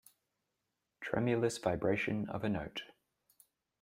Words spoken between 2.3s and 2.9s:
a note.